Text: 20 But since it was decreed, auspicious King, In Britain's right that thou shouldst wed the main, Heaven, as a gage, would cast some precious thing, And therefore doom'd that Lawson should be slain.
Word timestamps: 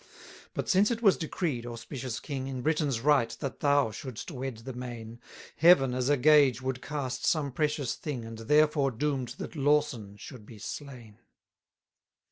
20 0.03 0.09
But 0.55 0.67
since 0.67 0.89
it 0.89 1.03
was 1.03 1.15
decreed, 1.15 1.63
auspicious 1.63 2.19
King, 2.19 2.47
In 2.47 2.63
Britain's 2.63 3.01
right 3.01 3.29
that 3.39 3.59
thou 3.59 3.91
shouldst 3.91 4.31
wed 4.31 4.57
the 4.57 4.73
main, 4.73 5.19
Heaven, 5.57 5.93
as 5.93 6.09
a 6.09 6.17
gage, 6.17 6.59
would 6.59 6.81
cast 6.81 7.23
some 7.23 7.51
precious 7.51 7.93
thing, 7.93 8.25
And 8.25 8.39
therefore 8.39 8.89
doom'd 8.89 9.35
that 9.37 9.55
Lawson 9.55 10.17
should 10.17 10.43
be 10.43 10.57
slain. 10.57 11.19